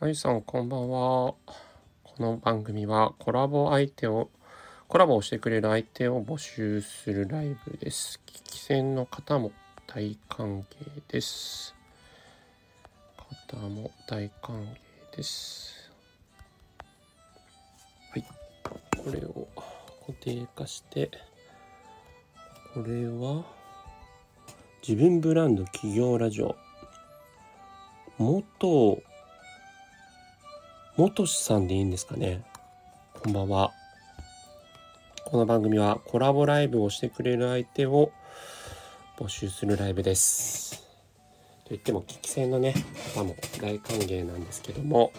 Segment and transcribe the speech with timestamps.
[0.00, 1.34] はいさんこんばんは。
[1.34, 4.30] この番組はコラボ相手を
[4.88, 8.18] コラボをしてくれる相手を募集するライブです。
[8.24, 9.52] 聞き戦の方も
[9.86, 10.64] 大歓迎
[11.06, 11.74] です。
[13.50, 15.92] 方も大歓迎です。
[18.12, 18.24] はい。
[19.04, 19.48] これを
[20.06, 21.10] 固定化して、
[22.72, 23.44] これは
[24.80, 26.56] 自分ブランド企業ラジオ
[28.16, 29.02] 元
[31.00, 32.42] 元しさんでいいんですかね？
[33.22, 33.72] こんばんは。
[35.24, 38.12] この番組はコラボライブをしてくれる相手を
[39.18, 40.86] 募集するライブです。
[41.64, 42.74] といっても、聞き戦のね、
[43.14, 45.10] 方も大歓迎なんですけども、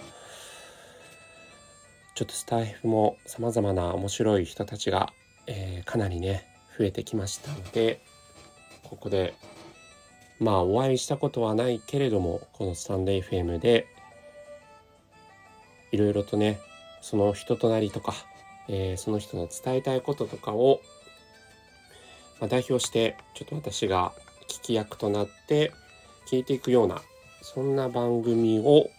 [2.13, 5.11] ちょっとスタイフも様々な面白い人たちが、
[5.47, 6.45] えー、かなりね、
[6.77, 8.03] 増えてきましたので、
[8.83, 9.33] ここで、
[10.39, 13.87] まあ、お会いしたことはないけれども、このスタンデー FM で、
[15.91, 16.59] いろいろとね
[17.01, 18.13] その人となりとか、
[18.67, 20.81] えー、その人の伝えたいこととかを、
[22.39, 24.13] まあ、代表してちょっと私が
[24.47, 25.71] 聞き役となって
[26.27, 27.01] 聞いていくような
[27.41, 28.89] そんな番組を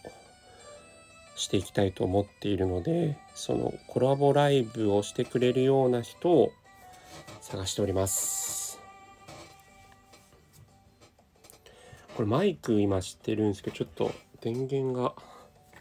[1.35, 6.51] していきたいと思っているのでそのコラボライブをしてくれるような人を
[7.41, 8.79] 探しております。
[12.15, 15.13] これマイク今知ってるんですけどちょっと電源が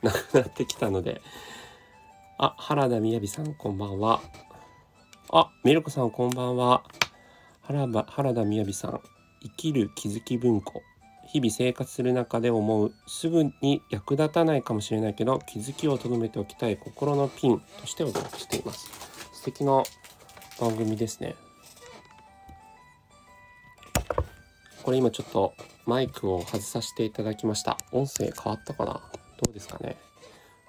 [0.02, 1.20] なくなってきたので。
[2.38, 4.20] あ、原田みやびさんこんばんは。
[5.30, 6.82] あ、ミルコさんこんばんは。
[7.62, 9.00] 原原田みやびさん。
[9.42, 10.82] 生きる気づき文庫。
[11.28, 18.90] 日々生活する中で思うすぐに役立たないかもしれないけど気づきをとどめておきたい心のピンとしてお届けしています
[19.32, 19.82] 素敵な
[20.60, 21.34] 番組ですね
[24.82, 25.54] これ今ちょっと
[25.86, 29.00] マイクを外させていただきました音声変わったかな？
[29.42, 29.96] どうですかね。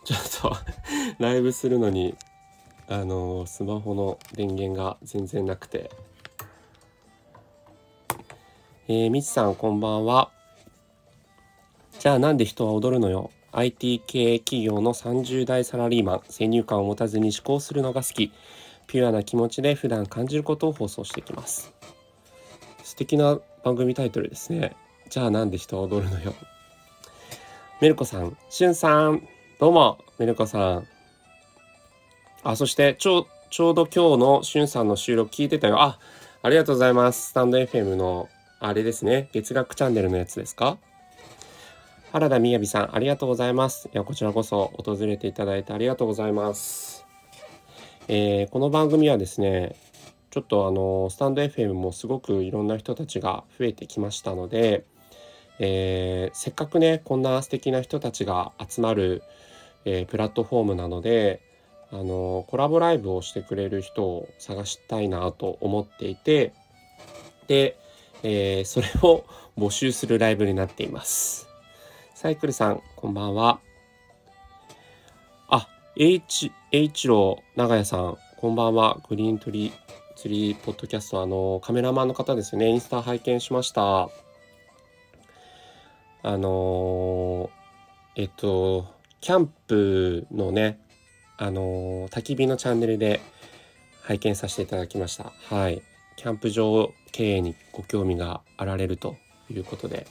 [0.04, 0.58] ちょっと
[1.20, 2.16] ライブするのに
[2.88, 5.92] あのスマホの電源が全然なくて。
[8.90, 10.30] えー、みちさんこんばんは。
[12.00, 13.30] じゃあなんで人は踊るのよ。
[13.54, 16.22] IT 系企業の30代サラリーマン。
[16.28, 18.32] 先入観を持たずに思考するのが好き。
[18.88, 21.72] ピュアな気持ちで普段感じることを放送していきます。
[22.84, 24.76] 素敵な番組タイトルですね。
[25.10, 26.34] じゃあなんで人は踊るのよ。
[27.84, 29.28] メルコさん、しゅんさん、
[29.60, 30.88] どうも、メルコさん。
[32.42, 35.82] あ、そして、ちょう、ちょうど今日のしゅんさんの収録聞いてたよ。
[35.82, 36.00] あ、
[36.44, 37.32] ありがとうございます。
[37.32, 38.30] スタンド FM の、
[38.62, 39.28] あれですね。
[39.34, 40.78] 月額チャンネルのやつですか？
[42.14, 43.90] 原田みやびさん、ありがとうございます。
[43.94, 47.06] いや、こちらこそ訪れていただいてありがとうございます。
[48.08, 49.76] えー、この番組はですね、
[50.32, 54.86] ちょっとあの、スタンド FM もすごくいろんな人たちが増えてきましたので、
[55.60, 59.24] えー、せっかくねこんな素敵な人たちが集まる、
[59.86, 61.42] えー、プラットフォームなので
[61.92, 66.54] あのコラボライブをしてくれる人を探したいなと思っていて
[67.48, 67.78] で、
[68.24, 69.26] えー、それを
[69.58, 71.48] 募集するライブになっています。
[72.16, 73.60] サイクルさんこんばんは。
[75.50, 79.00] あ H H ロー長屋さんこんばんは。
[79.08, 79.74] グリーントリー
[80.16, 82.70] 釣りポッドキャストあのカメラマンの方ですね。
[82.70, 84.10] インスタ拝見しました。
[86.26, 88.88] あのー、えっと、
[89.20, 90.80] キャンプのね、
[91.38, 93.20] あのー、焚き火のチャンネルで
[94.04, 95.34] 拝見させていただきました。
[95.50, 95.82] はい。
[96.16, 99.18] キャンプ場経営にご興味があられると
[99.52, 100.08] いうことで。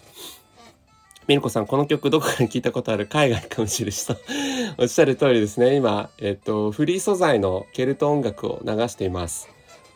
[1.28, 5.76] ミルコさん、この曲どこかに聞いたことある海外かもしれない おっしゃる通りですね。
[5.76, 9.48] 今、えっと、フリー素材のケルト音楽を流しています。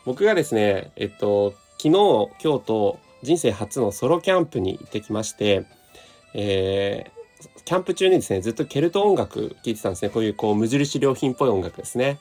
[0.03, 1.91] 僕がですね、えっと、昨日、
[2.43, 5.65] 今日と人生初のソロキャンプに行ってきまして、
[6.33, 10.09] えー、キャンプ中にですね、ずっとケルト音楽聴いてたんですね。
[10.09, 12.19] こういうこう無印良品っぽい音楽ですね。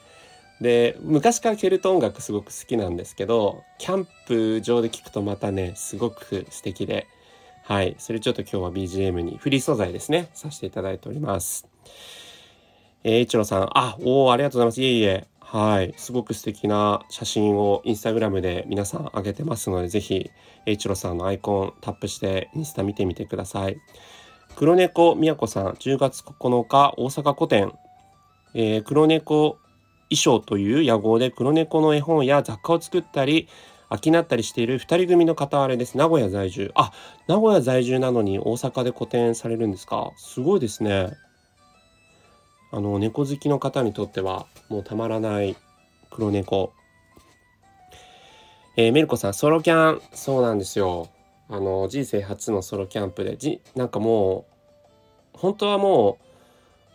[0.61, 7.07] で、昔からケルト音楽すごく好きなんですけど、キャンプ場で聴くとまたね、すごく素敵で、
[7.63, 7.97] はい。
[7.99, 11.67] それちょっと今日は BGM にフリー素材ですね、させていただいております。
[13.05, 14.83] えー、一郎さん、あ、おー、ありがとうございます。
[14.83, 15.95] いえいえ、はい。
[15.97, 20.29] すごく素敵な写真をインスタグラムで皆さん上げてますので、ぜひ、
[20.67, 23.77] えいちろさんのアイコンタップしてインスタ見てみてください。
[24.57, 27.73] 黒猫みやこさん、10月9日、大阪古典。
[28.55, 29.59] えー、黒猫
[30.11, 33.49] 衣装という屋号で黒猫の絵本や雑貨を作ったり、
[33.89, 35.97] 商ったりしている2人組の片割れです。
[35.97, 36.73] 名古屋在住。
[36.75, 36.91] あ、
[37.29, 40.11] 名古屋在住なのに大阪で個展されるんですか？
[40.17, 41.13] すごいですね。
[42.71, 45.57] あの、猫好きの方にとっては、もうたまらない
[46.11, 46.73] 黒猫。
[48.77, 51.09] えー、メルコさん、ソロキャン、そうなんですよ。
[51.49, 54.47] あの、人生初のソロキャンプで、じ、なんかも
[55.35, 56.27] う、本当はもう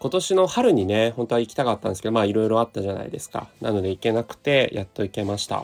[0.02, 3.50] 今年の春にね、本当は行きたかったんですけど、まあいろいろあったじゃないですか。
[3.62, 5.64] なので行けなくて、やっと行けました。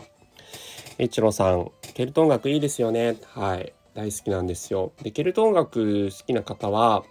[0.99, 3.17] 一郎さん、ケルト音楽いいですよね。
[3.33, 3.73] はい。
[3.95, 4.91] 大好きなんですよ。
[5.01, 7.03] で、ケルト音楽好きな方は、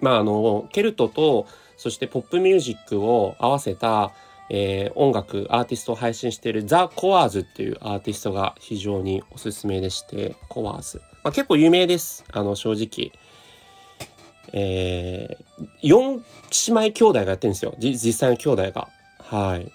[0.00, 1.46] まああの、ケルトと、
[1.78, 4.12] そしてポップミュージックを合わせた、
[4.50, 11.00] えー、音楽、アーティストを配信しているザ・コアーズっていうアーティストが非常におすすめでして、コアーズ。
[11.22, 12.24] まあ、結構有名です。
[12.32, 13.12] あの、正直。
[14.52, 16.20] えー、4
[16.74, 17.74] 姉妹兄弟がやってるんですよ。
[17.78, 18.88] 実際の兄弟が。
[19.20, 19.72] はい。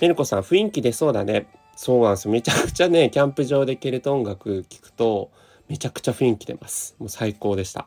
[0.00, 1.46] メルコさん、雰囲気出そうだね。
[1.76, 2.32] そうなんですよ。
[2.32, 5.30] めちゃくちゃね、キャンプ場でケルト音楽聴くと、
[5.68, 6.96] めちゃくちゃ雰囲気出ます。
[6.98, 7.86] もう最高でした。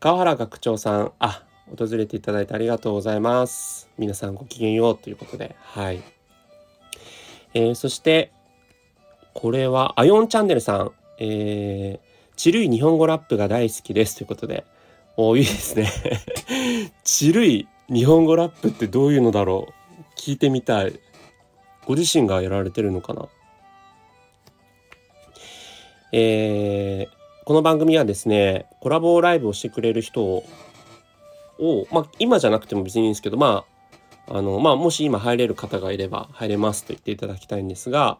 [0.00, 1.44] 川原学長さん、あ、
[1.76, 3.88] 訪れていただいてありがとうございます。
[3.98, 6.02] 皆さんごきげんようということで、はい。
[7.54, 8.32] えー、そして、
[9.34, 14.64] これは、アヨンチャンネルさん、えー、ちるい日本語ラップが大好きですということで、
[15.16, 15.90] おいいですね
[17.04, 20.98] ちるい日本語ラップってどういうのだろう聞いてみたい。
[21.86, 23.26] ご自身がやられてるのかな
[26.12, 30.44] えー、この番組はですね、コラボライブをしてくれる人を
[31.62, 33.64] を、まあ、今じゃなくても別にいいんですけど、ま
[34.28, 38.18] あ、あの、まあ、もし今入れる方がいれば入れますと言っていただきたいんですが、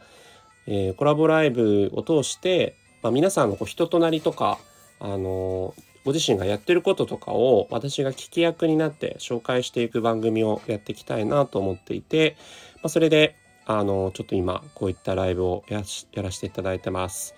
[0.66, 4.58] えー、コラボライブを通して、まあ、皆さんのこう人となりとか、
[5.00, 5.74] あの
[6.04, 12.36] ご自身がやってることとかを私が聞き役になって紹介していく番組をやっていきたいなと思っていて、
[12.76, 15.82] まあ、それで、あのちょっと今こういったライブをや
[16.22, 17.34] らせていただいてます。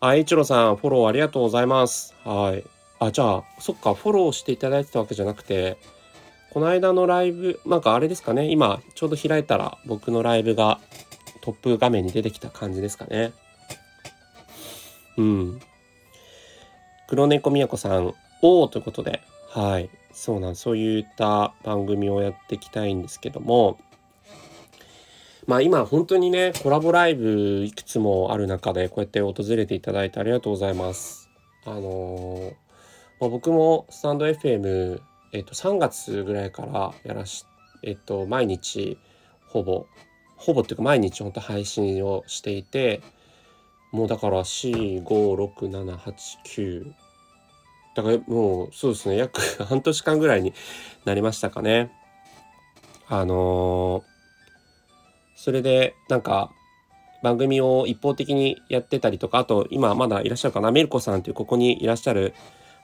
[0.00, 2.14] あ、いちろさん、フォローありがとうございます。
[2.24, 2.75] はい。
[2.98, 5.76] あ、じゃあ、そっか、フォローしていただいてたわけじゃなくて、
[6.50, 10.80] この間のライブ、なんかあれですかね、今、ちょうど開いたら僕のライブが
[11.42, 13.32] トップ画面に出てきた感じですかね。
[15.18, 15.60] うん。
[17.08, 19.20] 黒猫みやこさん、おーということで、
[19.50, 19.90] はい。
[20.12, 23.78] そうなんそういった番組をやっていきたいんですけども、
[25.46, 31.28] まあ今本当にね、コラボライブいくつもある中でこうやって訪れていただいてありがとうございます。
[31.66, 32.65] あのー
[33.20, 35.00] まあ、僕もスタンド FM、
[35.32, 37.46] えっと、3月ぐらいからやらし、
[37.82, 38.98] えっと、毎日
[39.46, 39.86] ほぼ
[40.36, 43.00] ほぼっていうか毎日ほんと配信をしていて
[43.90, 46.92] もうだから456789
[47.94, 50.52] だからもうそうですね約 半年間ぐらいに
[51.06, 51.90] なりましたかね。
[53.08, 54.02] あのー、
[55.36, 56.50] それでなんか
[57.22, 62.34] 番組を一方的にやってたりとかあと今まだいらっしゃるかなメルコさんというここにいらっしゃる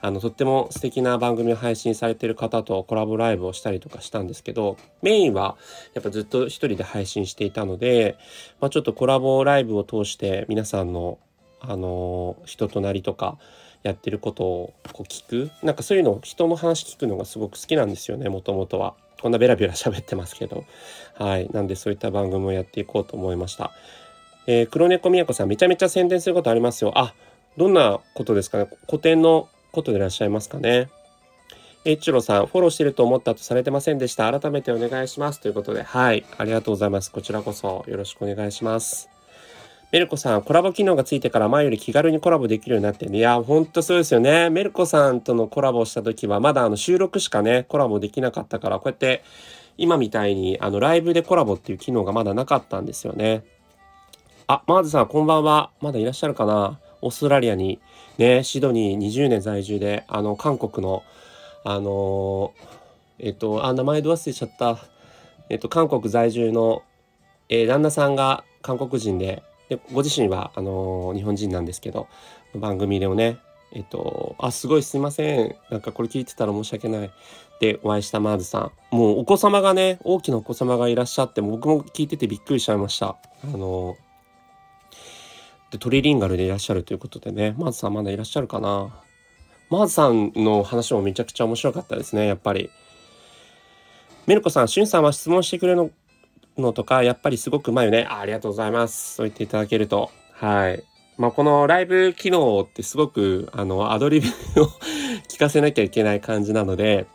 [0.05, 5.55] あのとっても素敵な番組を配信されてる方とコラボライブをしたりとかしたんですけどメインは
[5.93, 8.17] やっぱずっと一人で配信していたので、
[8.59, 11.19] まあ、ちょっとコラボライブを通して皆さんの
[11.61, 13.37] あの人となりとか
[13.81, 15.51] やってることをこう聞く。
[15.63, 18.95] なんかそういうのを人の話聞くのがすごく好きなんですよねもともとは。
[19.21, 20.65] こんなベラベラ喋ってますけど。
[21.15, 21.49] はい。
[21.53, 23.71] なんでそういった番組をやっていこうと思いました。
[24.47, 26.91] えー、黒猫みやこさんめちゃめちゃ宣伝することありますよ。
[26.97, 27.13] あ
[27.55, 28.67] どんなことですかね？
[28.87, 30.89] 古典のことでいらっしゃいますかね。
[31.83, 34.31] えちろさん、フォローしてると思ったとされてませんでした。
[34.39, 35.41] 改めてお願いします。
[35.41, 37.11] ということで、はい、ありがとうございます。
[37.11, 39.09] こちらこそよろしくお願いします。
[39.91, 43.17] メルコさん、コラボ機能がついてから前より気軽にコラボできるようになってね。
[43.17, 44.49] いや、ほんとそうですよね。
[44.49, 49.23] メルコさんとのコラボした時は、まだあの収録しかね、コラボできなかったから、こうやって
[49.77, 53.43] 今みたいにあのライブでコラボっていう機能がまだなかったんですよね。
[54.47, 55.71] あ、マーズさん、こんばんは。
[55.81, 57.79] まだいらっしゃるかなオーストラリアに
[58.17, 61.03] ね、シドニー20年在住で、あの、韓国の、
[61.63, 62.53] あの
[63.19, 64.77] えっと、あ、名前で忘れちゃった。
[65.49, 66.83] えっと、韓国在住の、
[67.49, 72.07] えー、旦那さんが韓国人で、で、ご自身は、あの日本人なんですけど、
[72.55, 73.37] 番組でもね、
[73.71, 75.55] えっと、あ、すごいすいません。
[75.69, 77.11] なんかこれ聞いてたら申し訳ない。
[77.59, 78.95] で、お会いしたマーズさん。
[78.95, 83.15] もうお子様がね、大きなお子様がいらっしゃって、僕も聞いててびっくりしちゃいました。
[83.43, 83.95] あの
[85.73, 87.55] でトリリンガルでいらっしゃるということでね。
[87.57, 88.93] マーズさんまだいらっしゃるかな？
[89.71, 92.69] マーズさんの話もめちゃくちゃ面白かったですねやっぱり。
[94.27, 95.91] メルコさんしゅんさんは質問してくれる
[96.59, 98.05] のとかやっぱりすごくうまいよね。
[98.07, 99.15] あありがとうございます。
[99.15, 100.11] そう言っていただけると。
[100.33, 100.83] はい。
[101.17, 104.27] まあ、このライブ機能ってすごくあのアドリブ
[104.61, 104.67] を
[105.27, 107.07] 聞かせなきゃいけない感じなので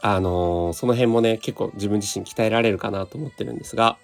[0.00, 3.98] あのー、その辺もね結構自分自身鍛えられるかなと思ってるんですが、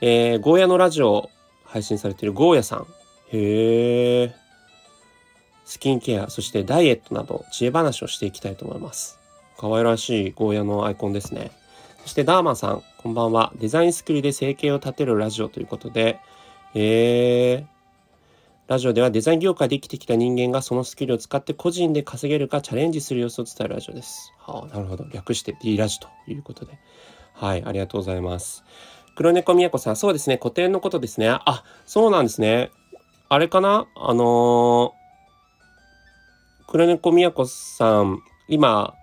[0.00, 1.30] えー、ゴーヤのラジオ
[1.68, 2.86] 配信されているゴーヤさん。
[3.30, 4.34] へえ。
[5.64, 9.18] スキンケア、そしてダイエットなど知恵話をしていきたいと思います。
[9.58, 11.50] 可愛らしいゴーヤのアイコンですね。
[12.02, 13.52] そしてダーマンさん、こんばんは。
[13.58, 16.18] デザインスクールで生計を立てるラジオということで、
[16.74, 17.66] へえ。
[18.66, 24.32] ラジオではデザイン業界で生きてきた人間がそのスキルを使って個人で稼げるかチャレンジする様子を伝えるラジオです。
[24.38, 25.04] はあ、なるほど。
[25.12, 26.78] 略して D ラジということで。
[27.34, 28.64] はい、ありがとうございます。
[29.18, 31.28] 黒猫みやこさん、そうですね、古典のことですね。
[31.28, 32.70] あ、そうなんですね。
[33.28, 33.88] あれかな？
[33.96, 34.98] あのー
[36.68, 38.94] 黒猫みやこさん、今、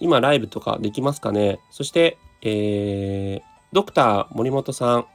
[0.00, 1.60] 今ライブとかできますかね？
[1.70, 3.42] そして、えー、
[3.74, 5.06] ドクター森本さん、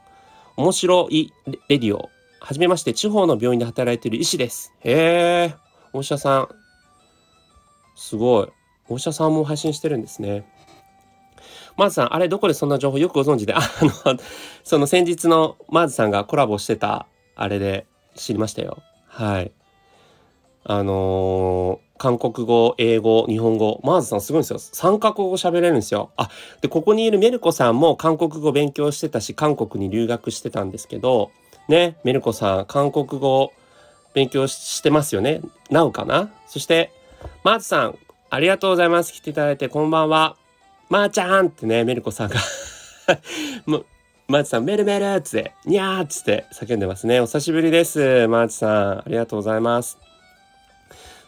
[0.56, 1.32] 面白い
[1.68, 2.08] レディオ。
[2.38, 4.72] はじめまして、地方の病院で働いている医師です。
[4.84, 5.54] へえ、
[5.92, 6.48] お医者さん。
[7.96, 8.48] すごい。
[8.88, 10.48] お医者さんも配信してるんですね。
[11.76, 14.18] マーズさん、あれ、どこでそんな情報よくご存知で、 あの、
[14.64, 18.78] その先日のマーズさんがコラボしてた、あれで知りましたよ。
[19.08, 19.52] はい。
[20.64, 24.58] あのー韓国語、英語、日本語、マーズさんすごいんですよ。
[24.58, 26.10] 3カ国語喋れるんですよ。
[26.16, 26.28] あ、
[26.60, 31.30] で、ここにいるメルコさんも韓国語勉強してたし、韓国に留学してたんですけど、
[31.68, 33.50] ね、メルコさん、韓国語
[34.12, 35.40] 勉強してますよね。
[35.70, 36.30] なおかな？
[36.46, 36.92] そして、
[37.44, 39.12] マーズさん、ありがとうございます。
[39.14, 40.36] 来ていただいて、こんばんは。
[40.88, 42.36] まー、ちゃんってね、メルコさんが
[43.66, 43.86] もう
[44.28, 47.20] マーチさん、メルメルっつって、にゃーっつって叫んでますね。
[47.20, 48.26] お久しぶりです。
[48.26, 49.98] マーチさん、ありがとうございます。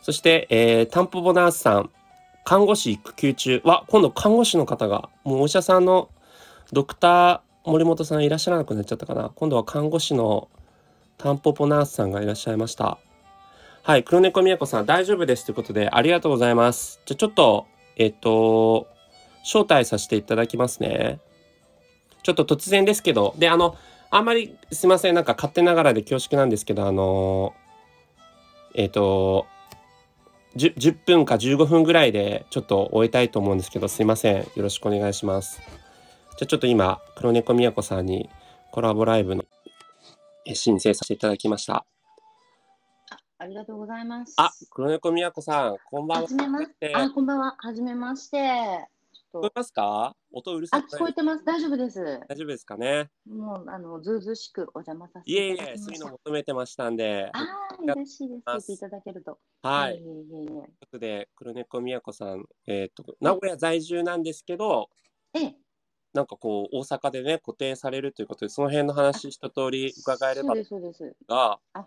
[0.02, 1.90] そして、えー、タンポポナースさん、
[2.44, 3.62] 看護師育休中。
[3.64, 6.08] わ、今度看護師の方が、もうお医者さんの
[6.72, 9.30] ドクター森本さんいらっしゃらなくなっちゃったかな。
[9.34, 10.48] 今度は看護師の
[11.18, 12.98] タンポポナースさんがいらっしゃいました。
[13.84, 17.00] はい、黒猫みやこさん、大丈夫ですということで、ありがとうございます。
[17.06, 18.88] じゃちょっと、えっと、
[19.42, 21.20] 招待させていただきますね。
[22.22, 23.76] ちょっと突然ですけど、で、あの、
[24.10, 27.54] あんまりすいません、なんか勝手ながらで恐縮なんですけど、あの、
[28.74, 29.46] えっと、
[30.56, 34.36] 10, 10分か15分ぐらいでちょっと終えたいと思うんですけど、すいません。
[34.38, 35.60] よろしくお願いします。
[35.60, 38.28] じゃあちょっと今、黒猫みやこさんに
[38.70, 39.44] コラボライブの
[40.48, 41.84] え申請させていただきました。
[43.10, 44.34] あありがとうございます。
[44.38, 46.22] あ、黒猫みやこさん、こんばんは。
[46.22, 46.92] はじめまして。
[46.94, 47.56] あ、こんばんは。
[47.58, 48.88] はじめまして。
[49.34, 50.16] 聞こえますか？
[50.32, 50.80] 音うるさい？
[50.82, 51.44] 聞こえてます。
[51.44, 52.02] 大丈夫です。
[52.28, 53.10] 大丈夫ですかね？
[53.28, 55.84] もう、あの、ずうしくお邪魔させていえいえ、いただきました。
[55.84, 57.30] そういうの求めてましたんで。
[57.34, 58.42] あー、嬉しいです。
[58.50, 59.38] 聞いていただけると。
[59.60, 59.96] はい。
[59.96, 64.88] いえいで、黒猫みやこさん、えっ、と、名古屋在住なんですけど、
[65.34, 65.56] ええ、
[66.14, 71.16] なんかこう、大阪でね、固定されるということで、その辺の話一通り伺えればそうです、そうです。
[71.28, 71.86] があ、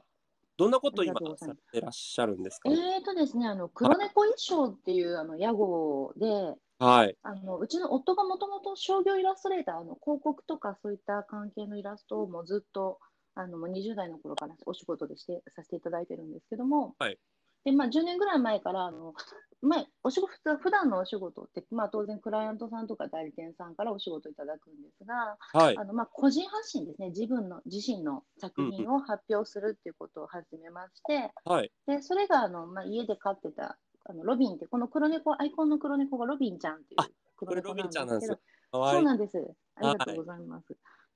[0.58, 7.16] どんなことを今されてらっしゃるんですか、えーとですね、あの、黒猫衣装っていう、あの、屋号で、はい。
[7.22, 12.98] あのうちの夫がもともと商業イラストレーター、あの広告とかそういった関係のイラストをもうずっと
[13.36, 17.18] あのもう20代の頃からお仕事でしてさせていただいてるんですけども、はい
[17.64, 19.14] でまあ、10年ぐらい前からあの、
[19.62, 25.86] まあ、お仕事普段のお仕事って、まあ、当然クライアントさんとか代理店さんからお仕事いただくんですが、はいあ。
[25.86, 31.72] のまあ、個人発信ですね自分の自身の作品を発表するっていうことを始めまして、はい。
[31.86, 38.40] でそれがあの、まあ、家で飼ってたあのロビンってこの黒猫アイコンの黒猫がロビンちゃんっていうあ黒猫これロビンちゃんなですけど。
[38.74, 39.38] そうなんです。
[39.76, 40.68] ありがとうございます。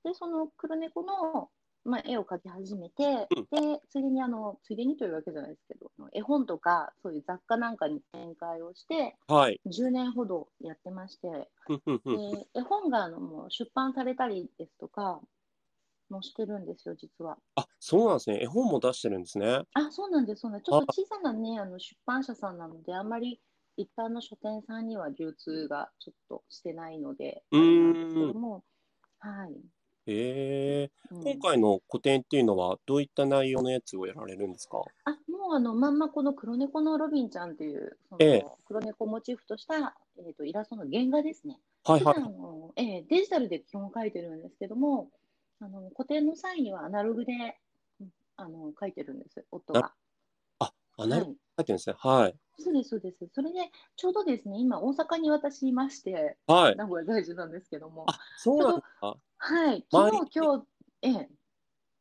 [0.04, 1.48] で、その黒猫の、
[1.84, 9.60] まあ、絵を描き始めて、うんで、ついでにあの、ついでにというわけじゃないですけど、絵本とか、そういう雑貨なんかに展開をして、はい。
[9.66, 15.20] 10年ほどやってまして、で絵本があのもう出版されたりですとか、
[16.12, 17.38] もしてるんですよ、実は。
[17.56, 18.42] あ、そうなんですね。
[18.42, 19.62] 絵本も出してるんですね。
[19.74, 20.66] あ、そうなんです、そうなんです。
[20.66, 23.40] ちょっと小さなね、あの出版社さんなので、あんまり
[23.76, 28.64] 一般の書店さんには流通がちょっとしてないので、あうんなんですけども、
[29.18, 29.54] はい。
[30.06, 30.90] へえ。
[31.10, 34.82] うん今回の個展っていうのは、どういった内容のやつをやられるんですか？
[35.04, 41.60] あ、もうあのまんまこの黒猫のロビンちゃんっていう、そのええ黒猫をモチーフとした、えー、とイラストの原画ですね。
[41.84, 42.16] はいはい。
[42.16, 45.10] あのええデジタルで基本描いてるんですけども、
[45.60, 47.32] あの個展の際にはアナログで
[48.00, 49.92] うんあの描いてるんです、夫が。
[50.58, 51.36] あ、あ、なるほど。
[51.36, 51.96] はい、書いてるんですね。
[51.98, 52.38] はい。
[52.58, 53.28] そうです、そうです。
[53.32, 56.76] それで、ちょうどですね、今、大阪に私いまして、はい。
[56.76, 59.18] 名古屋在住なんですけども、あ、そうなんですか？
[59.38, 60.66] はい、前昨日、今日、
[61.02, 61.30] ええ、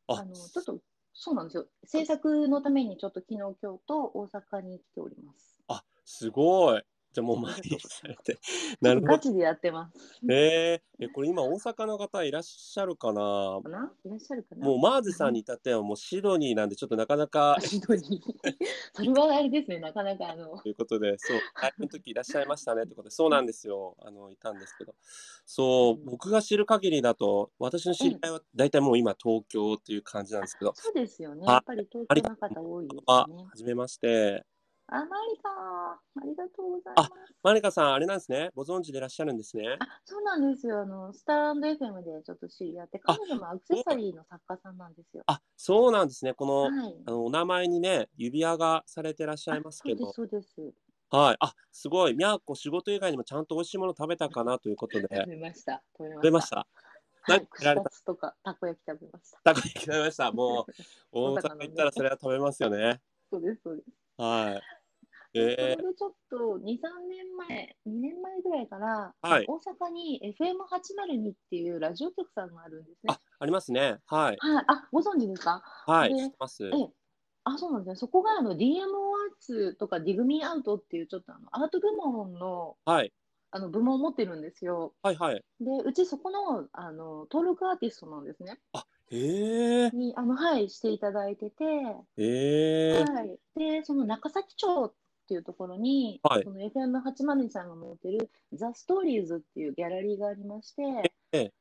[0.07, 0.81] ああのちょっと、
[1.13, 1.67] そうなんですよ。
[1.85, 5.59] 制作のためにちょっと昨日、今日と大阪に来ております。
[5.67, 6.83] あ、すごい。
[7.15, 8.38] じゃあもう毎日されて。
[8.81, 9.13] なるほど。
[9.13, 10.19] ガチでやってます。
[10.29, 13.62] えー、え、これ今大阪の方いらっしゃるかな？
[13.63, 13.93] かな？
[14.03, 14.67] いらっしゃるかな？
[14.67, 18.00] もうマーズさんに至ってはもうシドニーなんでちょっとなかなかひどい。
[18.93, 23.95] それはあれですね、なかなかあの、ということで、そう、あの時いらっしゃいましたねってことで、そうなんですよ。
[24.01, 24.93] あの、いたんですけど。
[25.45, 31.45] そう、僕が知る限りだと、私の知り合いは大体もう今東京っていう感じなんですけど、そうですよね。
[31.48, 33.36] あやっぱり東京の方多いですあね、。
[33.45, 34.45] はじめまして。
[34.88, 35.50] あ、マリカ、
[35.94, 37.12] ありがとうございます。
[37.42, 38.51] マリカさん、あれなんですね。
[38.56, 39.77] ご存知でいらっしゃるんですね。
[39.80, 40.82] あ、そうなんですよ。
[40.82, 45.24] あの、スター &FM でちょっと知り合って、彼女もアクセサリーの作家さんなんですよ。
[45.25, 46.34] あ、そうなんですね。
[46.34, 46.96] この、はい。
[47.08, 50.86] あのお名前にね、指輪がされてらっしゃいますけどあ、そうです、そうです。
[51.10, 51.38] はい。
[51.39, 52.13] あ、すごい。
[52.13, 55.84] みやこ仕事以外にもちゃんと美味しいもの食べたかなということで、食べました。
[55.98, 56.68] 食べました。
[57.27, 59.39] はい、串カツとかたこ焼き食べました。
[59.44, 60.32] たこ焼き食べました。
[60.32, 60.72] もう、
[61.12, 63.01] 大阪行ったらそれは食べますよね。
[63.32, 64.04] そうです、そうです。
[64.17, 64.62] はい。
[65.34, 74.00] それえでちょっと2、3年前、2年前ぐらいから、はい大阪に FM802 っていうラジオ局さんがあるんですー、ねあ。、ありますね。
[74.05, 74.38] はい。
[74.39, 75.62] はい、あ、ご存知ですか？
[75.86, 76.13] はい。
[76.13, 76.65] で知ってます。
[76.65, 76.89] ええ。
[77.43, 77.95] あ、そうなんですね。
[77.98, 83.12] そこがあの DMO アーツとか Dig Me Out っていうちょっとあのアート部門のはい。
[83.51, 84.93] あの部門を持ってるんですよ。
[85.03, 85.43] はいはい。
[85.60, 88.60] で、うちそこのあの登録アーティストなんですね。
[88.74, 88.79] へ
[89.15, 91.63] えにあの、はい、していただいてて、
[92.17, 93.39] ええはい。
[93.55, 94.93] で、その中崎町っ
[95.27, 96.43] ていうところに、はい。
[96.43, 100.81] その FM802 さんが持ってるザ・ストーリーズっていうギャラリーがありまして、
[101.31, 101.53] ええ。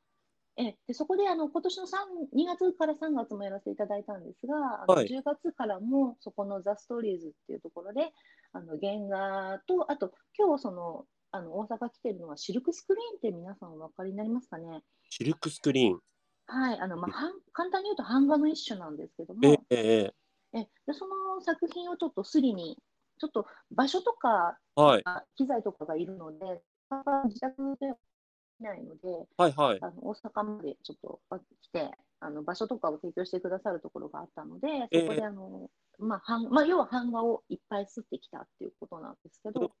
[0.57, 1.89] えでそこであの今年の3
[2.33, 5.07] 2月から3月もやらせていただいたんですが、あのはい。
[5.07, 8.11] 10月からもそこのザ・ストーリーズっていうところで、
[8.53, 14.81] あの原画と、あと今日そのあの大阪来てるのはシルクスクリーンって皆さんお分かりになりますかね？
[15.09, 15.99] シルクスクリーン。
[16.47, 17.33] はい、あのまあ、はん。
[17.53, 20.13] 簡単に言うと版画の一種なんですけども、えええ
[20.53, 22.77] ええでその作品をちょっとスリに、
[23.19, 25.03] ちょっと場所とかはい。
[25.37, 26.61] 機材とかがいるので、
[27.25, 27.97] 自宅ではで
[28.59, 29.79] きないので、はいはい。
[29.81, 35.01] あの大阪までちょっとあ来て、あの場所とかを提供してくださるところがあったので、ええ。
[35.01, 39.71] そこであの、まあ版まあ、要は版画をいっぱい刷ってきたっていうことなんですけど、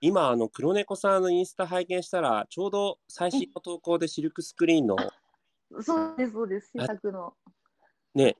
[0.00, 4.96] 今、あの、黒猫さんのインスタ拝見したら、ちょうど最新の投稿でシルクスクリーンの
[5.80, 7.34] そうです、そうです、制作の
[8.14, 8.36] ね。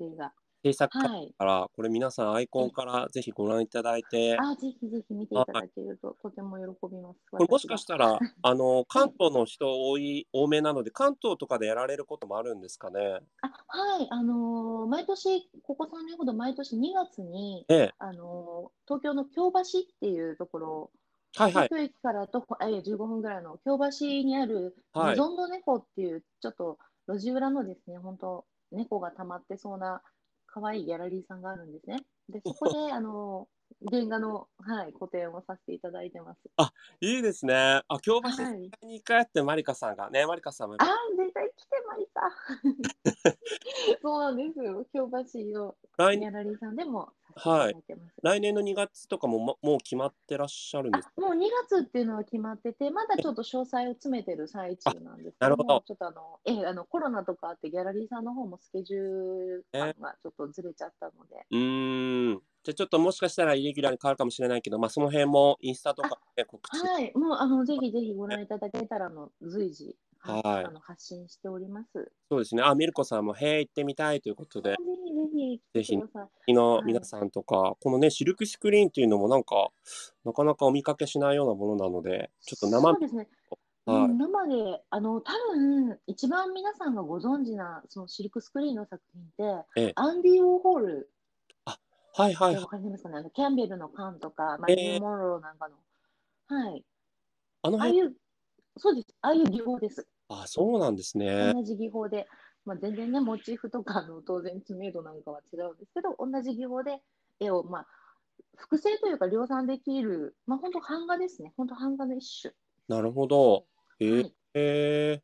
[0.65, 1.35] 制作かはい。
[1.41, 7.21] ら、これ皆さんアイコンからぜひご覧いただいて、あ、ぜひぜひ見ていただけるととても喜びます。
[7.33, 13.19] これもしかしたら、あの、関はい東の人多い、多めなので、関東とかでやられることもあるんですかね。
[13.41, 17.95] あはい、あのー毎年、ここ3年ほど毎年2月に、ええ。
[17.99, 19.63] あのー東京の京橋っ
[20.00, 20.91] ていうところ、
[21.37, 21.71] はいはい東。
[21.71, 30.02] 京駅から徒歩、えー15分ぐらいの京橋にある、はいメゾンド猫っていう、ちょっと路地裏のですね、本当、猫が溜まってそうな
[30.47, 32.04] 可愛いギャラリーさんがあるんですね。
[32.28, 36.41] で、そこで、 あのー原画の、はい、個展をさせていただいてます。
[37.00, 37.82] いいですね。
[37.88, 42.30] あ、京橋はいに帰ってマリカさんがね、マリカさんもあー、絶対来て、マリカ。
[44.02, 44.84] そうなんですよ。
[44.93, 45.08] 京橋
[45.50, 47.97] のギャラリーさんでもさせてい。
[48.23, 62.42] 来年の2月とかもももう決まってらっしゃるんですもう2月っていうのは決まってて、まだちょっと詳細を詰めてる最中なんですけあなるほどちょっとあの、ええあのコロナとかあって、ギャラリーさんの方もスケジュール感がちょっとずれちゃったので、うーん。
[62.64, 66.78] じゃあちょっともしかしたらイレギュラーに変わるかもしれないけど、まあその辺もインスタとかで告知。
[66.78, 72.13] はい、もうあのぜひぜひご覧いただけたらの随時、はいはいあの発信しております。
[72.30, 72.63] そうですね。
[72.63, 74.76] あ、ミルコさんも、へえ、行ってみたいということでぜ、
[75.75, 76.28] ひぜひ来てください。
[76.28, 79.71] 昨日はい皆さんとか、このね、シルクスクリーンっていうのもなんか、
[80.25, 83.28] なかなかお見かけしないようなものなので、ちょっと生そうですね。
[83.85, 89.26] はいうん生で、あの、多分、一番皆さんがご存知な、そのシルクスクリーンの作品っ
[89.65, 91.11] て、ええアンディ・ウォーホール
[92.15, 92.69] はいはいはいわ。
[92.69, 95.76] かりますかね、あのキャンベルの缶とか、マええリリン・モンローなんかの。
[96.47, 96.85] はい。
[97.63, 98.17] あの辺、ああいう、
[98.76, 99.08] そうです。
[99.21, 100.06] ああいう技法です。
[100.28, 101.52] あ、そうなんですね。
[101.52, 102.26] 同じ技法で。
[102.65, 107.00] まあ、全然ね、モチーフとかあの当然知名度なんかは違うんですけど、同じ技法で
[107.41, 107.87] 絵を、まあ、
[108.56, 111.52] 複製というか量産できる、まあ、本当版画ですね。
[111.56, 112.54] 本当版画の一種。
[112.89, 113.67] なるほど。
[113.99, 114.35] へえはい。
[114.54, 115.23] へ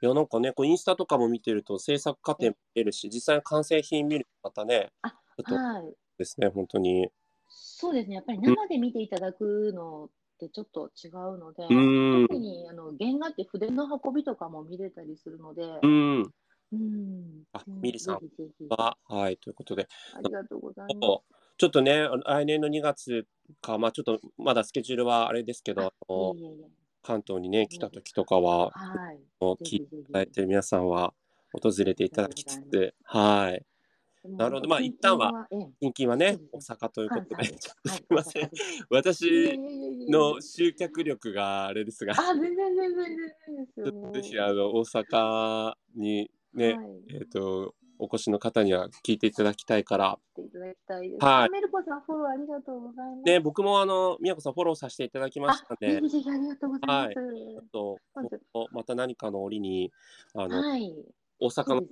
[0.00, 5.94] いや、なんかね、こうインスタとかも見てると制作過程も見えるし、実際の完成品見るとまたね、あはい。
[6.16, 7.10] ですね、本当に。
[7.48, 8.16] そうですね。
[8.16, 10.08] やっぱり生で見ていただくの
[10.38, 11.64] ってちょっと違うので。
[12.28, 16.32] 特にあの原画って筆の運びとかも見れたりするので、うーん。
[16.72, 17.42] うん。
[17.52, 18.20] あうんミリさん
[18.70, 21.38] は、はい、ということで、ありがとうございます。
[21.58, 23.26] ちょっとね、来年の2月
[23.60, 26.68] か、まあちょっとまだスケジュールはあれですけど、いえいえいえ
[27.02, 29.20] 関東にね、来た時とかは、はい。
[29.40, 31.14] 聞いていただいてる皆さんは
[31.52, 33.64] 訪れていただきつつ、はい。
[34.24, 37.52] なるほどまあ一旦は、ええ近々はね、大阪ということで、す
[37.98, 38.50] いません。
[38.90, 39.58] 私
[40.08, 46.86] の集客力があれですが、あ、全然全然全然ですぜひあの大阪にね、はい。
[47.14, 50.04] えっ、と、お越しの方には聞いていただきたいから。
[50.04, 50.18] はい
[51.20, 53.22] あメルコさん、フォローありがとうございます。
[53.24, 57.14] ね、僕もあの、宮子さんフォローさせていただきましたんあ、ぜで、ありがとうございます。
[57.14, 59.92] ちょっとまた何かの折に、
[60.34, 60.94] あの、はい。
[61.40, 61.82] 大阪の。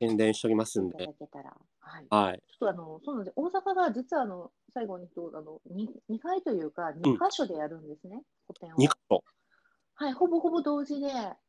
[0.00, 1.06] 宣伝しておきますんいたで。
[1.06, 1.56] だけたら。
[1.80, 2.06] はい。
[2.10, 2.42] はい。
[2.48, 3.34] ちょっとあの、そうなんです。
[3.36, 8.76] 大阪が実はあの、最後にと、あの、2, 2回というか、2箇所でやるんですね、個展を。
[8.76, 9.24] 2箇所。
[9.94, 11.08] はい、ほぼほぼ同時で、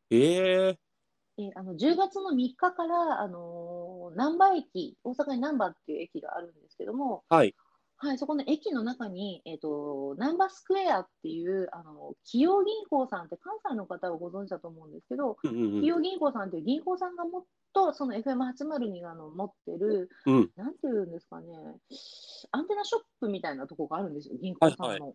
[0.09, 0.79] ええ
[1.39, 7.53] えーあの10月の3日から、あのー難波駅、大阪に難波っていう駅があるんですけども、はい。
[7.99, 15.65] はい、そこの駅の中に、えっ、と、難波スクエアっていう、あの、企業銀行さんって関西の方はご存知だと思うんですけど、うんうんうん。
[15.81, 20.51] 企業銀行さんっていう銀行さんがもっと、その FM802 があの持ってる、うん。
[20.55, 21.47] なんていうんですかね、
[22.51, 24.87] アンテナショップみたいなとこがあるんですよ、銀行さんの。
[24.87, 25.13] はいは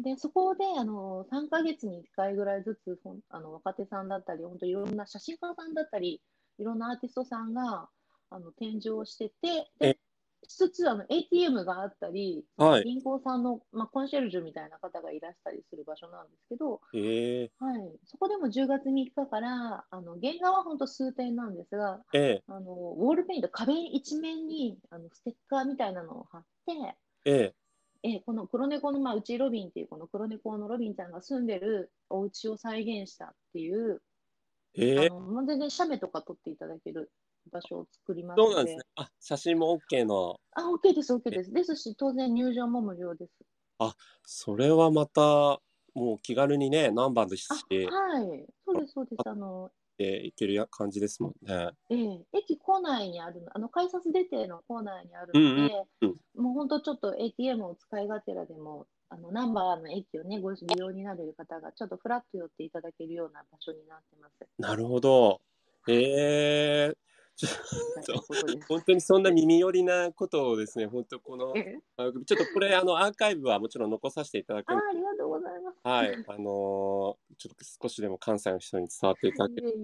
[0.00, 6.22] で、そこで、あの、3ヶ月に1回ぐらいずつ、あの、若手さんだったり、本当いろんな写真家さんだったり、
[6.58, 7.88] いろんなアーティストさんが、
[8.30, 9.98] あの、展示をしてて、えで、
[10.46, 12.84] しつつ、あの、ATM があったり、はい。
[12.84, 17.52] 銀行さんの、まあ、コンシェルジュみたいな方がいらしたりする場所なんですけど、ええ。
[17.58, 22.44] はい、そこでも10月3日から、あの、原画は本当数点なんですが、ええ。
[22.46, 27.54] あの、ウォールペイント、壁一面に、あの、ステッカーみたいなのを貼って、ええ。
[28.02, 34.02] えーこの黒猫の、まあ、うちロビンっていうこの黒猫のロビンちゃんが住んでるお家を再現したっていう、
[34.74, 35.08] ええ。
[35.08, 37.12] あのもう全然写メとか撮っていただける
[37.50, 38.84] 場所を作りますので、そうなんですね。
[38.96, 40.40] あ、写真も OK の。
[40.52, 41.52] あ、OK です、OK です。
[41.52, 43.32] ですし、当然入場も無料です。
[44.24, 45.60] それはまた、
[45.94, 49.28] もう気軽にね、ナンバーですあ、し、はい、そうです、そうです。
[49.28, 51.70] あの、えいけるや感じですもんね。
[51.90, 64.48] ええ駅構内にあるの、あの改札出ての構内にあるうんうんので、うんもう本当ちょっと ATM を使いがてらでも、あのナンバーの駅をね、ご利用になれる方がちょっとフラッと寄っていただけるような場所になってます。
[64.58, 65.40] なるほど。
[65.88, 66.94] ええ
[68.68, 75.78] 本当にそんな耳寄りなことをですね、本当このちょっとこれあのアーカイブはもちろん残させていただくあありがとうございます。
[75.82, 79.72] はい、あのーちょっと少しでも関西の人に伝わっていただける。
[79.72, 79.76] と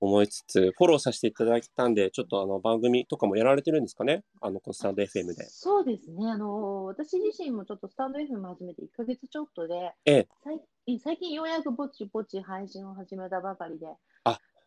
[0.00, 5.44] 思いつつ、フォローさせていただいたんで、ちょっとあの番組とかもやられてるんですかね、あのこのスタンド FM で。
[5.50, 6.30] そうですね。
[6.30, 10.28] あの私自身もちょっとスタンド FM 始めて1ヶ月ちょっとで、ええ
[10.98, 13.86] 最近ようやくぼちぼち配信を始めたばかりで、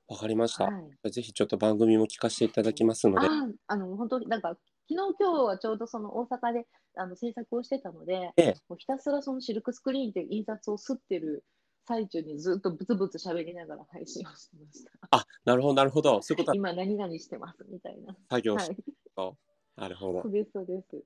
[0.07, 0.65] わかりました。
[0.65, 0.71] は
[1.03, 1.11] い。
[1.11, 11.43] ぜひちょっと番組も聞かせていただきますので、ああの本当になんか昨日今日はちょうどその大阪であの制作をしてたので、ええもうひたすらそのシルクスクリーンっていう印刷を吸ってる
[11.87, 14.91] 最中にずっとブツブツ喋りながら配信をしてました。
[15.11, 16.21] あ、なるほど、なるほど。
[16.21, 18.13] そういうことは今何々してますみたいな。
[18.13, 18.77] は作業してい。
[19.15, 19.37] と、
[19.75, 20.31] なるほどそう。
[20.31, 21.03] ですそうです。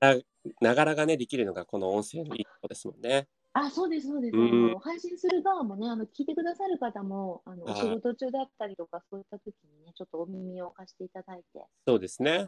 [0.60, 3.28] ながらがね、できるのがこの音声のいいとこですもんね。
[3.52, 4.36] あ、そうです、そうです。
[4.36, 12.30] あうんの配信する側もね、あの聞いてくださる方も、あのはいお仕事中だったりとか、そういった時にね、ちょっとお耳を貸していただいて、そうですね。
[12.30, 12.46] ええ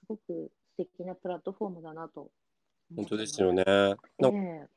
[0.00, 2.30] すごく素敵なプラットフォームだなと。
[2.94, 3.64] 本当ですよね。
[3.66, 4.68] えなんか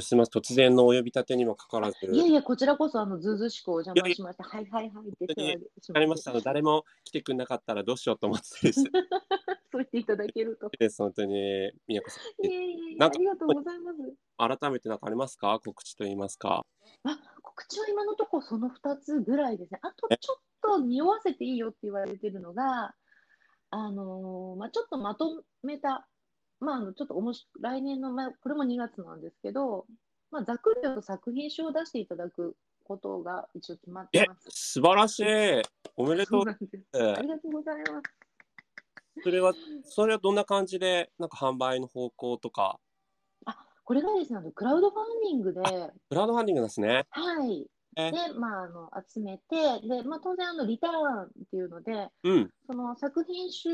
[0.00, 4.44] すみません、突然のお呼び立てにもかかわらず、えいやいや、こちらこそ、あの、ずうずうしくお邪魔しました。
[4.44, 6.30] はいはいはいって手を挙げしわかりました。
[6.30, 8.82] あの誰も来てくれなかったらどうしようと思ってたです。
[9.72, 10.70] そう言っていただけると。
[10.78, 12.46] です、本当に、宮子さん。
[12.46, 14.58] いやいやありがとうございます。
[14.60, 15.60] 改めて何かありますか？
[15.64, 16.64] 告知といいますか？
[17.04, 19.80] あ、告知は今のところその2つぐらいですね。
[19.82, 22.94] あとちょっと匂わせていいよって言われてるのが、
[23.70, 26.06] あのーまあ、ちょっとまとめた、
[26.60, 29.86] まあ、あのちょっとおもし来年の、まあ、これも2月なんですけど、
[30.30, 35.24] まあ、ざっくりと作品集を出していただくことが一応決まってえます。、素晴らしい。
[35.96, 37.12] おめでとそう。
[37.16, 39.22] ありがとうございます。
[39.22, 39.52] それは、
[39.84, 42.78] それはどんな感じで、なんか販売の方向とか、
[43.46, 45.60] あ、これがですね、クラウドファンディングで、
[46.08, 47.06] クラウドファンディングですね。
[47.10, 47.66] はい。
[47.96, 52.50] えで、まあ、あの、集めて、で、まあ、当然、あの、リターンっていうので、うん。
[52.66, 53.68] その作品集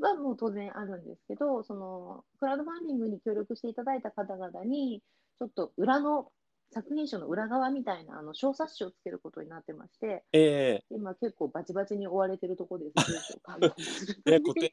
[0.00, 5.02] はもう当然あるんですけど、そのクラウドファンディングに協力していただいた方々に、
[5.38, 6.32] ちょっと裏の
[6.70, 13.38] 作品集の裏側みたいなあの小冊子をつけることになってまして、え今結構バチバチに追われてるところです。
[14.26, 14.70] ね固定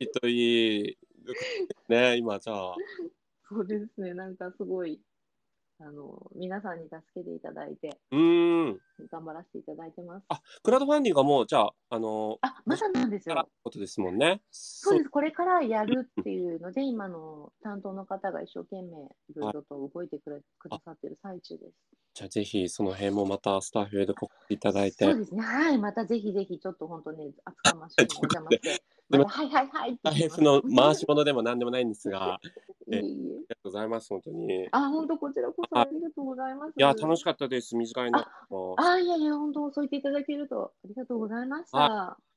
[0.00, 0.98] えといい。
[1.88, 2.74] ね、今じゃあ、
[3.48, 5.00] そうですね、なんかすごい、
[5.80, 8.78] あの、皆さんに助けていただいて、うーん。
[9.12, 10.24] 頑張らせていただいてます。
[10.28, 13.50] あ、クラウドファンディングはもう、じゃあ、あの、あ、まだなんですよて。
[13.62, 14.42] ことですもんね。
[14.50, 21.72] そうです、これからやるっていうので、今の担当の方が一生懸命いろいろと動いてくれくださってる最中です。
[22.14, 32.40] じゃあ、ぜひ、その辺もまたスタッフで告知いただいてそう、ですね、はい、またぜひぜひ、ちょっと本当ね、厚かましいにお邪魔して、また、はいはいはいってスタッ言いますフの回し物でも何でもないんですが、 あ。
[32.90, 34.64] りがとうございます、本当に。
[34.64, 36.72] いあ、本当こちらこそありがとうございます。
[36.76, 37.76] や、楽しかったです。
[37.76, 38.26] 短いな。
[38.50, 41.78] もうああ、いやいや、本当そう言っていただけるとありがとうございました。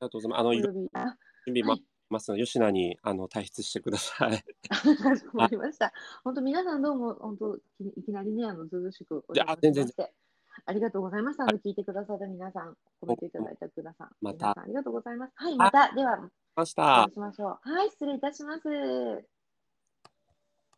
[0.02, 0.40] りがとうございます。
[0.40, 4.44] あの、お準備はい待ってますので、吉野に、あの、退出してください。
[4.70, 5.94] かしこまりました。
[6.24, 10.14] 本当皆さんどうも、本当いきなりね、あの、ずうずうしくおいや邪魔しま全然して。
[10.66, 11.44] ありがとうございました。
[11.44, 15.34] あの聞いてくださった皆さん、コメントいただいた皆さん、またありがとうございます。
[15.36, 17.10] はい、また、では、ましおた。
[17.12, 17.70] しましょう。
[17.70, 18.62] はい、失礼いたします。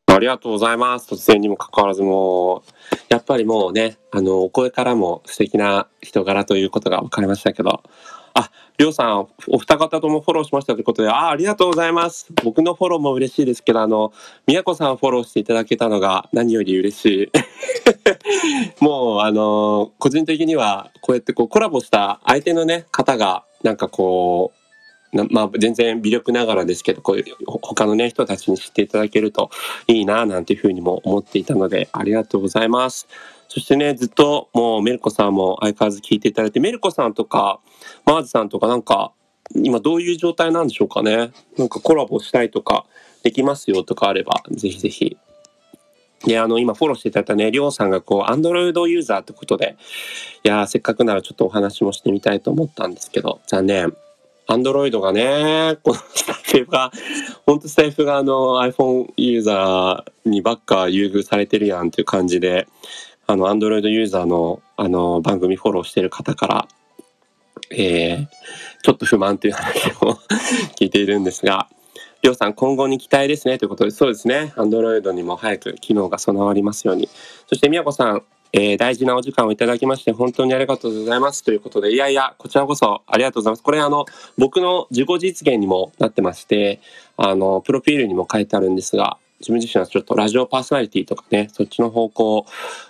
[0.08, 1.12] ありがとうございます。
[1.12, 2.62] 突然にもかかわらずもう、
[3.10, 7.82] やっぱりもうね、あの、お声からも素敵な人柄ということが分かりましたけど、
[8.36, 12.28] あ、りょうさん、お二方ともフォローしましたということで、あ、ありがとうございます。
[12.44, 14.12] 僕のフォローも嬉しいですけど、あの、
[14.48, 17.32] みやこさんフォローしていただけたのが何より嬉しい。
[18.84, 24.63] もう、あの、個人的には、こうやってこうコラボした相手のね、方が、なんかこう、
[25.30, 29.52] まあ、全然微力ながらですけど、こういう他のね、人たちに知っていただけると
[29.88, 33.08] いいな、なんていうふうにも思っていたので、ありがとうございます。
[33.48, 37.60] そしてね、ずっともうメルコさんも相変わらず聞いていただいて、メルコさんとか、
[38.06, 39.12] マーズさんとかなんか、
[39.56, 41.32] 今どういう状態なんでしょうかね。
[41.58, 42.86] なんかコラボしたいとか、
[43.24, 45.18] できますよとかあれば、ぜひぜひ。
[46.26, 49.76] で、あの、今フォローしていただいたね、りょうさんがこう、アンドロイドユーザーってことで、
[50.44, 53.96] いや、せっかくならちょっとお話もしてみたいと思ったんですけど、残念。
[54.48, 56.92] アンドロイドがね、このスタイフが、
[57.46, 62.68] 本当スタイフがあの iPhone ユーザーにばっか優遇されてるやんっていう感じで、
[63.26, 66.68] あの、アンドロイドユーザーのあの番組フォローしてる方から、
[67.72, 68.28] えー、
[68.84, 70.20] ちょっと不満という話を
[70.78, 71.70] 聞いているんですが、
[72.22, 77.10] りょうさん、今後に期待ですねということで、そうですね、アンドロイドにも早く機能が備わりますように。
[77.48, 78.24] そして、みやこさん、
[78.56, 83.64] えー大事なお時間をいただきまして、本当にありがとうございますということで、いやいや、こちらこそありがとうございます。
[83.64, 84.06] これ、あの、
[84.38, 86.80] 僕の自己実現にもなってまして、
[87.18, 92.46] あの、プロフィールにも書いてあるんですが、自分自身はちょっとラジオパーソナリティとかね、そっちの方向、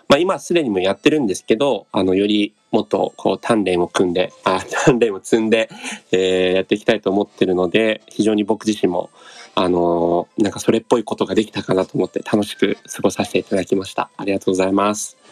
[0.09, 5.69] まあ今すでにもやってるんですけど、あの、よりもっとこう鍛錬を組んで、あ、鍛錬を積んで、
[6.11, 9.09] えーやっていきたいと思ってるので、非常に僕自身も、
[9.55, 14.09] あのーなんかそれっぽいことができたかなと思って楽しく過ごさせていただきました。
[14.17, 15.22] ありがとうございます。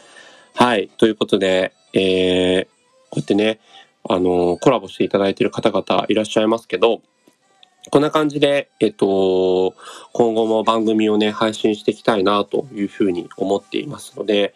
[0.55, 0.89] はい。
[0.97, 2.67] ということで、えー
[3.13, 3.59] こうやってね、
[4.07, 7.01] あのコラボしていただいている方々いらっしゃいますけど、
[7.91, 9.75] こんな感じで、えっと、
[10.13, 14.53] 今後も番組をね、配信していきたいなというふうに思っていますので、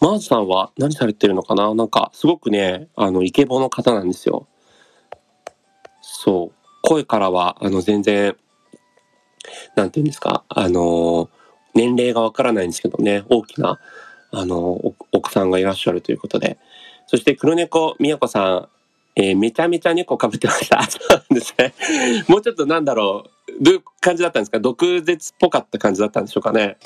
[0.00, 1.74] マーズさんは何されてるのかな？
[1.74, 4.46] なんか、すごくね、あの、イケボの方なんですよ。
[6.02, 6.54] そう。
[6.82, 8.36] 声からは、あの、全然、
[9.76, 11.30] なんていうんですか、あの、
[11.72, 13.80] 年齢がわからないんですけどね、大きな、
[14.34, 16.58] あの、奥さんがいらっしゃるということで。
[17.06, 18.68] そして、黒猫みやこさん、
[19.16, 20.82] えーめちゃめちゃ猫かぶってました。
[20.90, 21.72] そうなんですね。
[22.26, 24.58] もうちょっとなんだろう、どういう感じだったんですか？
[24.58, 26.78] 毒舌っぽかった感じだったんでしょうかね。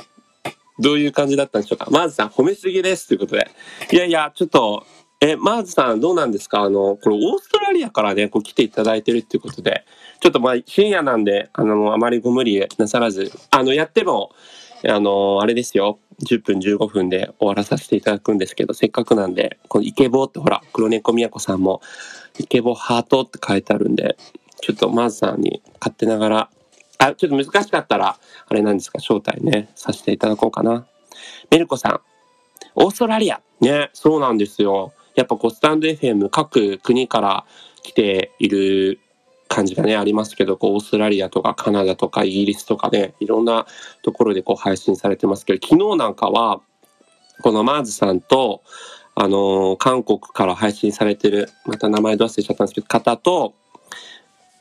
[0.78, 1.88] どういう感じだったんでしょうか？
[1.90, 3.50] マーズさん、褒めすぎですということで。
[3.90, 4.84] いやいや、ちょっと、
[5.20, 6.61] え、マーズさんどうなんですか？
[6.61, 9.84] あの、これオーストラリアからね、こう来ていただいてるっていうことで、
[10.20, 14.32] ちょっとまあ深夜なんで、あの、あまりご無理なさらず、あの、やっても、
[14.86, 21.80] あの、あれですよ、10分15分で終わらさせていただくんですけど、せっかくなんで、このイケボってほら、黒猫みやこさんも、
[22.38, 24.16] イケボハートって書いてあるんで、
[24.60, 26.50] ちょっとマーズさんに勝手ながら、
[26.98, 30.86] あ、ちょっと難しかったら、あれなんですか、招待ね、させていただこうかな。
[31.50, 32.00] メルコさん、
[32.74, 33.40] オーストラリア。
[33.60, 34.92] ね、そうなんですよ。
[35.14, 37.44] やっぱこう、スタンド FM 各国から
[37.82, 39.00] 来ている
[39.48, 43.66] 感じがね、ありますけど、こう、オーストラリアとかカナダとかイギリスとかね、いろんな
[44.02, 46.61] ところでこう配信されてますけど、昨日なんかは、
[47.42, 48.62] このマーズさんと、
[49.14, 53.54] あのー韓国から配信されてる、また名前ど忘れちゃったんですけど、方と、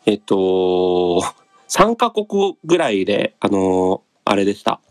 [0.06, 1.22] えっと、
[1.70, 4.82] 3カ国ぐらいで、あのーあれでした。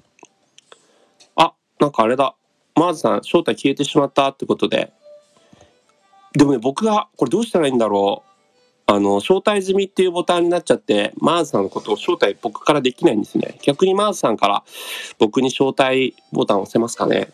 [1.35, 2.37] あ、なんかあれだ。
[2.74, 4.92] マーズさん、招待消えてしまったってことで。
[6.32, 8.36] でもね、僕が、これどうしたらいいんだろう。
[8.88, 13.59] あの、招待済みっていうボタンになっちゃって、マーズさんのことを招待僕からできないんですね。
[13.62, 14.62] 逆にマーズさんから
[15.18, 17.29] 僕に招待ボタン押せますかね。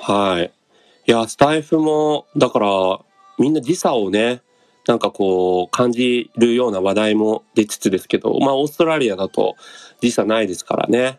[0.00, 0.50] はい。
[1.06, 3.00] いや、スタイフも、だから、
[3.38, 4.42] みんな時差をね、
[4.86, 9.56] なんかこう、感じるような話題も出つつですけど、まあ、オーストラリアだと
[10.00, 11.18] 時差ないですからね。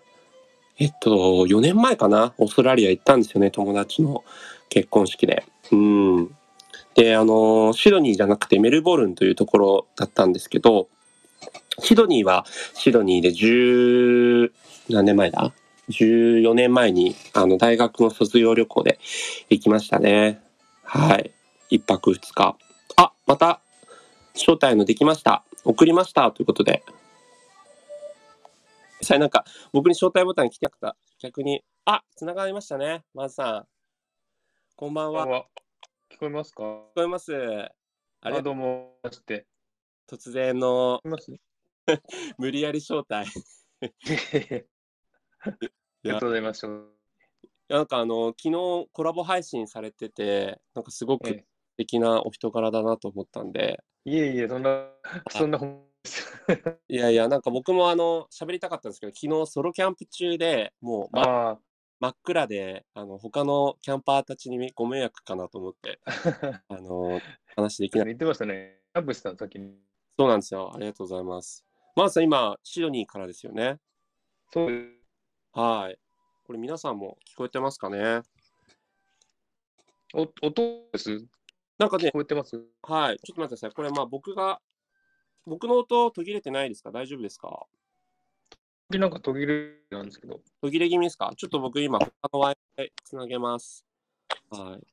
[0.77, 1.09] えっと、
[1.47, 4.23] 4年前かな、オーストラリア行ったんですよね、友達の
[4.69, 5.45] 結婚式で。
[5.71, 6.35] うん。
[6.95, 10.89] で、あの、シドニーじゃなくてメルボルンというところだったんですけど、
[11.79, 14.51] シドニーはシドニーで10、
[14.89, 15.53] 何年前だ
[15.89, 18.99] ?14 年前に、あの、大学の卒業旅行で
[19.49, 20.41] 行きましたね。
[20.83, 21.31] はい。
[21.69, 22.57] 一泊二日。
[22.97, 23.61] あ、また、
[24.33, 25.43] 招待のできました。
[25.63, 26.31] 送りました。
[26.31, 26.83] ということで。
[29.01, 30.97] さあ、なんか、僕に招待ボタン来てなかった。
[31.19, 33.03] 逆に、あ、繋がりましたね。
[33.13, 33.67] マズさん。
[34.75, 35.45] こんばんは。
[36.11, 36.63] 聞こえますか？
[36.63, 37.33] こえます。
[37.33, 37.71] あ
[38.21, 39.47] あれ、どうも、まして。
[40.09, 40.99] 突然の
[42.37, 43.29] 無理やり招待。
[45.39, 45.49] あ
[46.03, 46.67] りがとうございます。
[47.69, 51.45] なんかあの昨日コラボ配信されててなんかすごく素え
[51.77, 54.91] 敵なお人柄だなと思ったんで、えいえいえ、そんな、
[55.29, 55.59] そんな。
[56.89, 61.59] いやいやなんか僕もあの喋りたかったんですけど昨日ソロキャンプ中でもう、ま、あ
[62.01, 66.63] 真っ暗であの他のキャンパーたちにご迷惑かなと思ってあ。
[66.67, 67.21] あの
[67.55, 68.79] 話できない言ってましたね。
[68.93, 69.77] キャンプしたの、先に。
[70.17, 71.63] そうなんですよありがとうございます
[71.95, 73.79] マーズさん今シドニーからですよね
[74.51, 74.87] そうです。
[75.53, 75.97] はい
[76.43, 78.21] これ皆さんも聞こえてますかね？
[80.13, 81.25] お音です？
[81.77, 82.57] なんかね聞こえてます？
[82.81, 83.71] はい、ちょっと待ってください。
[83.71, 84.59] これ、まあ、僕が、
[85.45, 86.91] 僕の音途切れてないですか？
[86.91, 87.67] 大丈夫ですか？
[88.99, 90.41] なんか途切れなんですけど。
[90.61, 91.31] 途切れ気味ですか？
[91.35, 92.55] ちょっと僕今、他の Wi-Fi
[93.03, 93.85] つなげます。
[94.49, 94.87] はい。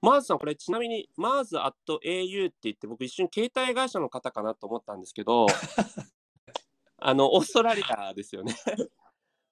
[0.00, 5.46] マーズさん、これちなみに、マーズ at au って言って、僕一瞬携帯会社の方かなと思ったんですけど、
[6.98, 8.54] あの、オーストラリアですよね。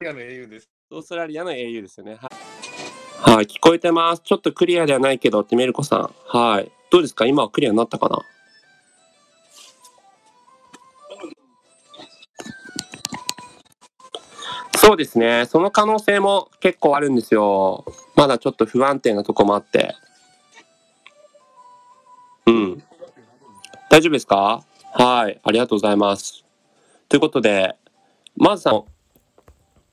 [0.09, 0.69] あの英雄です。
[0.91, 2.15] オーストラリアの au ですよね。
[2.17, 2.29] は
[3.33, 4.23] い、はい、聞こえてます。
[4.23, 6.15] ちょっとクリアではないけどってメルコさん。
[6.27, 6.71] はい。
[6.91, 7.27] どうですか？
[7.27, 8.19] 今はクリアになったかな？
[14.87, 15.47] そうですね。
[15.47, 17.85] その可能性も結構あるんですよ。
[18.15, 19.97] まだちょっと不安定なとこもあって。
[22.47, 22.85] うん。
[23.91, 24.65] 大丈夫ですか？
[24.93, 25.41] はい。
[25.43, 26.45] ありがとうございます。
[27.09, 27.75] ということで、
[28.37, 28.85] まずさん、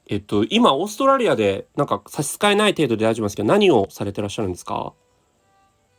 [0.09, 4.93] えっと、今、オーストラリアで、なんか差し支えない程度で大丈夫ですけど、何をされてらっしゃるんですか？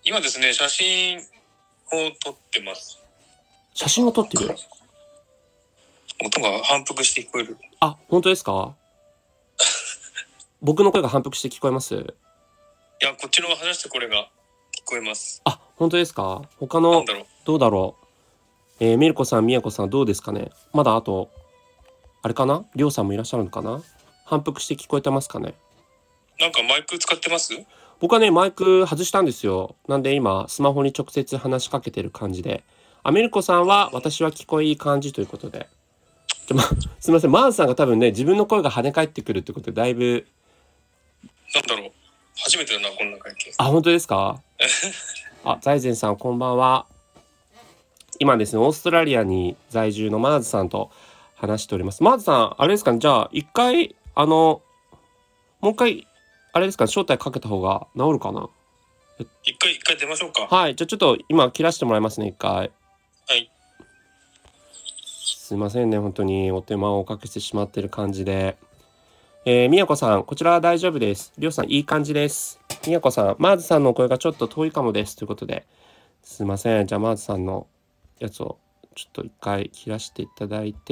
[0.04, 1.20] 今ですね、写真を
[2.22, 3.02] 撮ってます。
[3.74, 4.54] 写真を撮ってる？
[6.24, 7.56] 音が反復して聞こえる。
[7.80, 8.76] あ、本当ですか？
[10.64, 11.94] 僕の声が反復して聞こえます？
[11.94, 14.30] いや、こっちの話してこれが
[14.74, 15.42] 聞こえます。
[15.44, 16.40] あ、本当ですか？
[16.58, 17.24] 他のだ、ろう。
[17.44, 17.96] どうだろ
[18.80, 18.84] う？
[18.84, 20.52] えー、ミルコさん、ミヤコさん、どうですかね？
[20.72, 21.30] まだあと、
[22.22, 22.64] あれかな？
[22.74, 23.82] りょうさんもいらっしゃるのかな？
[24.24, 25.52] 反復して聞こえてますかね？
[26.40, 27.52] なんかマイク使ってます？
[28.00, 29.76] 僕はね、マイク外したんですよ。
[29.86, 32.64] なんで今、スマホに直接話しかけてる感じで。
[33.02, 35.68] アメリコさんは、私は聞こえいい感じということで。
[36.48, 40.26] ちょま、すみません、マーズさんが多分ね、自分の声が跳ね返ってくるってことで、だいぶ、
[41.54, 41.92] なんだろう。
[42.36, 43.52] 初めてだな、こんな会見。
[43.58, 44.40] あ、本当ですか？
[45.44, 46.86] あ、財前さん、こんばんは。
[48.18, 50.90] 今ですね、オーストラリアに在住のマーズさんと
[51.36, 52.02] 話しております。
[52.02, 52.92] マーズさん、あれですか？
[52.92, 54.62] ね、じゃあ、一回、あの、
[55.60, 56.06] もう一回、
[56.52, 58.48] あれですか、招待かけた方が治るかな？
[59.44, 60.48] 一回、一回出ましょうか。
[60.54, 62.72] はい、じゃあちょっと今切らしてもらいますね、一回。
[63.28, 63.50] はい。
[65.24, 68.56] すいませんね、本当にお手間をおかけしてしまってる感じで。
[69.46, 71.34] えー、みやこさん、こちらは大丈夫です。
[71.36, 72.58] りょうさん、いい感じです。
[72.86, 75.16] みやこさん、マーズさんのお声がちょっと遠いかもです。
[75.16, 75.66] ということで、
[76.22, 76.86] すいません。
[76.86, 77.66] じゃあ、マーズさんの
[78.20, 78.58] やつを
[78.94, 80.78] ちょっと一回切らしていただいて、